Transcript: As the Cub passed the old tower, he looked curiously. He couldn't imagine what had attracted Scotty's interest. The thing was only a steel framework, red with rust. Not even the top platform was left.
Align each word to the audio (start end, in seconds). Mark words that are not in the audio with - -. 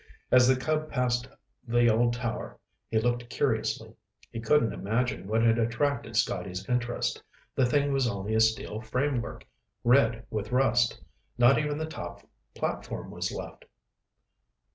As 0.31 0.47
the 0.47 0.55
Cub 0.55 0.89
passed 0.89 1.29
the 1.67 1.87
old 1.87 2.13
tower, 2.13 2.57
he 2.89 2.97
looked 2.97 3.29
curiously. 3.29 3.93
He 4.31 4.39
couldn't 4.39 4.73
imagine 4.73 5.27
what 5.27 5.43
had 5.43 5.59
attracted 5.59 6.15
Scotty's 6.15 6.67
interest. 6.67 7.21
The 7.53 7.67
thing 7.67 7.93
was 7.93 8.07
only 8.07 8.33
a 8.33 8.39
steel 8.39 8.81
framework, 8.81 9.45
red 9.83 10.25
with 10.31 10.51
rust. 10.51 10.99
Not 11.37 11.59
even 11.59 11.77
the 11.77 11.85
top 11.85 12.25
platform 12.55 13.11
was 13.11 13.31
left. 13.31 13.65